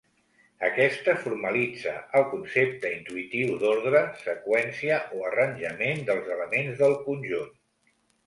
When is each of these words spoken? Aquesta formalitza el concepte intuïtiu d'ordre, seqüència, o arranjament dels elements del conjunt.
Aquesta 0.67 1.13
formalitza 1.25 1.91
el 2.19 2.23
concepte 2.29 2.91
intuïtiu 3.01 3.51
d'ordre, 3.63 4.01
seqüència, 4.23 4.97
o 5.17 5.21
arranjament 5.33 6.01
dels 6.09 6.31
elements 6.37 6.81
del 6.83 6.97
conjunt. 7.05 7.53